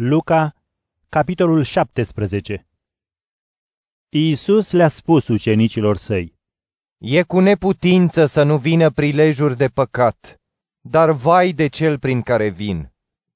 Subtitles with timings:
[0.00, 0.54] Luca,
[1.08, 2.66] capitolul 17
[4.08, 6.38] Iisus le-a spus ucenicilor săi,
[6.98, 10.40] E cu neputință să nu vină prilejuri de păcat,
[10.80, 12.92] dar vai de cel prin care vin.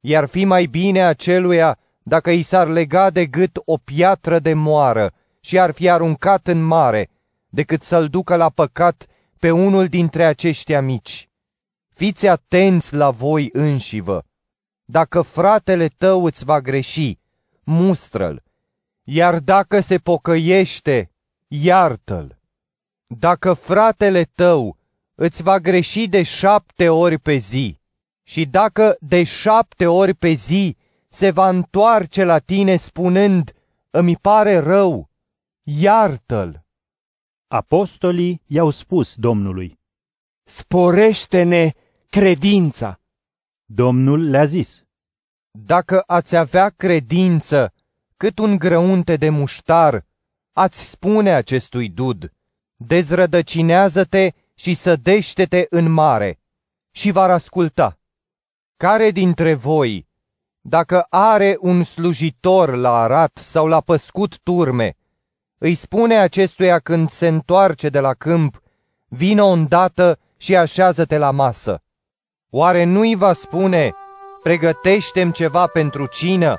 [0.00, 5.12] Iar fi mai bine aceluia dacă i s-ar lega de gât o piatră de moară
[5.40, 7.10] și ar fi aruncat în mare,
[7.48, 9.06] decât să-l ducă la păcat
[9.38, 11.28] pe unul dintre aceștia mici.
[11.94, 14.24] Fiți atenți la voi înșivă.
[14.84, 17.18] Dacă fratele tău îți va greși,
[17.62, 18.42] mustră-l,
[19.02, 21.10] iar dacă se pocăiește,
[21.48, 22.38] iartă-l.
[23.06, 24.76] Dacă fratele tău
[25.14, 27.78] îți va greși de șapte ori pe zi
[28.22, 30.76] și dacă de șapte ori pe zi
[31.08, 33.52] se va întoarce la tine spunând,
[33.90, 35.10] îmi pare rău,
[35.62, 36.64] iartă-l.
[37.48, 39.78] Apostolii i-au spus Domnului.
[40.44, 41.72] Sporește-ne
[42.10, 43.00] credința.
[43.66, 44.82] Domnul le-a zis.
[45.50, 47.72] Dacă ați avea credință
[48.16, 50.06] cât un grăunte de muștar,
[50.52, 52.32] ați spune acestui dud,
[52.76, 56.38] dezrădăcinează-te și sădește-te în mare,
[56.90, 57.98] și va asculta.
[58.76, 60.08] Care dintre voi,
[60.60, 64.96] dacă are un slujitor la arat sau la păscut turme,
[65.58, 68.62] îi spune acestuia când se întoarce de la câmp,
[69.08, 71.82] vină îndată și așează-te la masă.
[72.56, 73.94] Oare nu-i va spune,
[74.42, 76.56] pregătește-mi ceva pentru cină,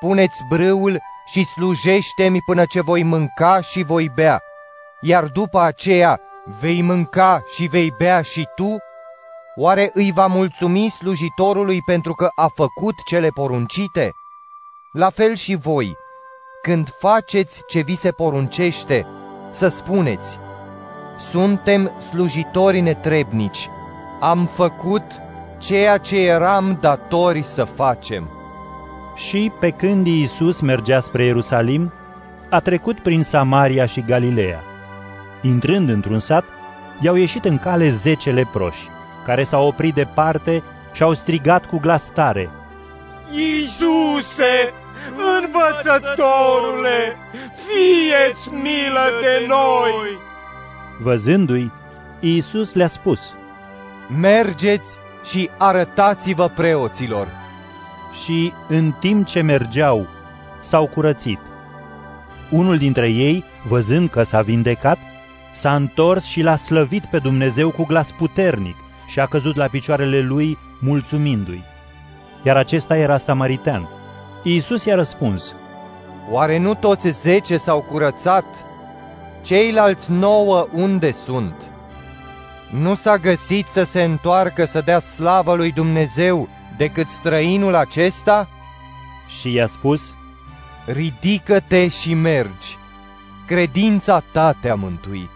[0.00, 4.40] puneți brâul și slujește-mi până ce voi mânca și voi bea,
[5.00, 6.20] iar după aceea
[6.60, 8.76] vei mânca și vei bea și tu?
[9.56, 14.10] Oare îi va mulțumi slujitorului pentru că a făcut cele poruncite?
[14.92, 15.96] La fel și voi,
[16.62, 19.06] când faceți ce vi se poruncește,
[19.52, 20.38] să spuneți,
[21.30, 23.70] suntem slujitori netrebnici,
[24.20, 25.04] am făcut
[25.58, 28.30] ceea ce eram datori să facem.
[29.16, 31.92] Și pe când Iisus mergea spre Ierusalim,
[32.50, 34.62] a trecut prin Samaria și Galileea.
[35.42, 36.44] Intrând într-un sat,
[37.00, 38.88] i-au ieșit în cale zece leproși,
[39.26, 40.62] care s-au oprit departe
[40.92, 42.50] și au strigat cu glas tare.
[43.30, 44.72] Iisuse,
[45.40, 47.16] învățătorule,
[47.54, 50.18] fieți milă de noi!
[51.02, 51.70] Văzându-i,
[52.20, 53.34] Iisus le-a spus,
[54.20, 57.28] Mergeți și arătați-vă preoților.
[58.24, 60.06] și în timp ce mergeau,
[60.60, 61.38] s-au curățit.
[62.50, 64.98] Unul dintre ei, văzând că s-a vindecat,
[65.52, 70.20] s-a întors și l-a slăvit pe Dumnezeu cu glas puternic și a căzut la picioarele
[70.20, 71.64] lui, mulțumindu-i.
[72.42, 73.88] Iar acesta era samaritean.
[74.42, 75.54] Iisus i-a răspuns,
[76.30, 78.44] Oare nu toți zece s-au curățat?
[79.42, 81.72] Ceilalți nouă unde sunt?
[82.70, 88.48] Nu s-a găsit să se întoarcă să dea slavă lui Dumnezeu decât străinul acesta?
[89.40, 90.14] și i-a spus,
[90.86, 92.76] Ridică-te și mergi.
[93.46, 95.30] Credința ta te-a mântuit.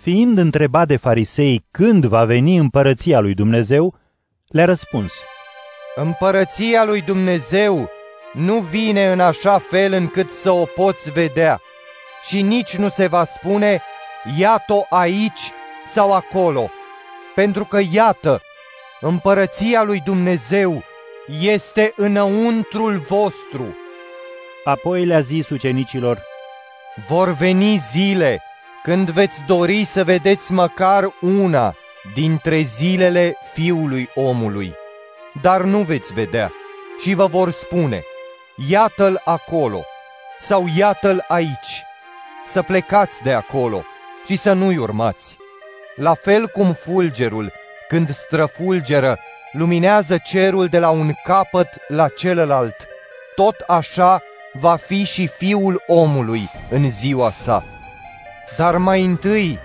[0.00, 3.94] fiind întrebat de farisei când va veni împărăția lui Dumnezeu,
[4.48, 5.12] le-a răspuns,
[5.94, 7.90] Împărăția lui Dumnezeu
[8.32, 11.60] nu vine în așa fel încât să o poți vedea
[12.28, 13.82] și nici nu se va spune,
[14.38, 15.52] iată aici
[15.84, 16.70] sau acolo,
[17.34, 18.42] pentru că iată,
[19.00, 20.82] împărăția lui Dumnezeu
[21.40, 23.76] este înăuntrul vostru.
[24.64, 26.22] Apoi le-a zis ucenicilor,
[27.08, 28.42] Vor veni zile
[28.82, 31.74] când veți dori să vedeți măcar una
[32.14, 34.74] dintre zilele fiului omului,
[35.42, 36.52] dar nu veți vedea
[37.00, 38.02] și vă vor spune,
[38.68, 39.84] iată-l acolo
[40.40, 41.82] sau iată-l aici,
[42.46, 43.84] să plecați de acolo
[44.26, 45.36] și să nu-i urmați.
[45.94, 47.52] La fel cum fulgerul,
[47.88, 49.18] când străfulgeră,
[49.52, 52.76] luminează cerul de la un capăt la celălalt,
[53.34, 57.64] tot așa va fi și fiul omului în ziua sa.
[58.56, 59.58] Dar mai întâi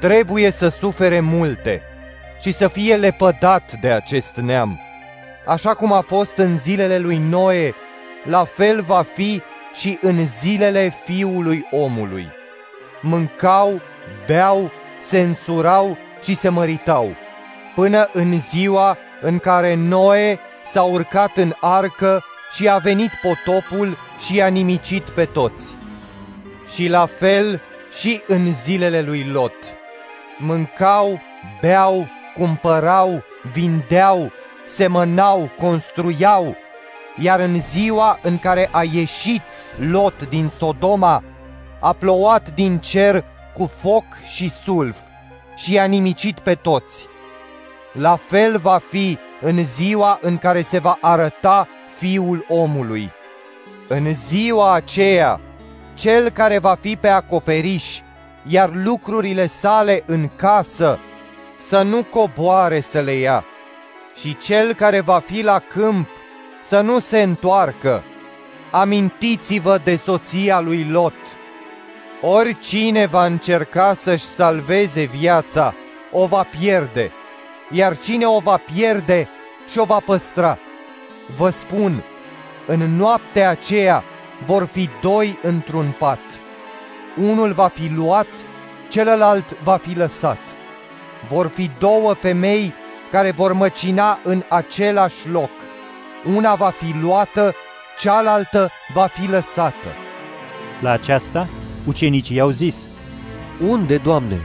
[0.00, 1.82] trebuie să sufere multe
[2.40, 4.80] și să fie lepădat de acest neam.
[5.46, 7.74] Așa cum a fost în zilele lui Noe,
[8.24, 9.42] la fel va fi
[9.74, 12.26] și în zilele fiului omului.
[13.00, 13.80] Mâncau,
[14.26, 14.70] beau,
[15.02, 17.14] se însurau și se măritau,
[17.74, 22.22] până în ziua în care Noe s-a urcat în arcă
[22.52, 25.74] și a venit potopul și i-a nimicit pe toți.
[26.74, 27.60] Și la fel
[27.92, 29.54] și în zilele lui Lot.
[30.38, 31.20] Mâncau,
[31.60, 33.22] beau, cumpărau,
[33.52, 34.32] vindeau,
[34.66, 36.56] semănau, construiau,
[37.18, 39.42] iar în ziua în care a ieșit
[39.90, 41.22] Lot din Sodoma,
[41.80, 44.96] a plouat din cer cu foc și sulf
[45.56, 47.06] și i-a nimicit pe toți.
[47.92, 51.68] La fel va fi în ziua în care se va arăta
[51.98, 53.10] fiul omului.
[53.88, 55.40] În ziua aceea,
[55.94, 57.98] cel care va fi pe acoperiș,
[58.48, 60.98] iar lucrurile sale în casă,
[61.60, 63.44] să nu coboare să le ia,
[64.16, 66.08] și cel care va fi la câmp,
[66.62, 68.02] să nu se întoarcă.
[68.70, 71.14] Amintiți-vă de soția lui Lot.
[72.24, 75.74] Oricine va încerca să-și salveze viața,
[76.10, 77.10] o va pierde,
[77.70, 79.28] iar cine o va pierde,
[79.68, 80.58] și-o va păstra.
[81.36, 82.02] Vă spun,
[82.66, 84.04] în noaptea aceea
[84.46, 86.20] vor fi doi într-un pat.
[87.16, 88.26] Unul va fi luat,
[88.88, 90.38] celălalt va fi lăsat.
[91.28, 92.74] Vor fi două femei
[93.10, 95.50] care vor măcina în același loc.
[96.36, 97.54] Una va fi luată,
[97.98, 99.88] cealaltă va fi lăsată.
[100.80, 101.48] La aceasta,
[101.86, 102.86] ucenicii i-au zis,
[103.68, 104.40] Unde, Doamne?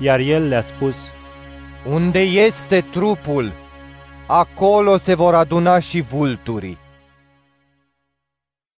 [0.00, 0.96] iar el le-a spus,
[1.88, 3.52] Unde este trupul,
[4.26, 6.78] acolo se vor aduna și vulturii.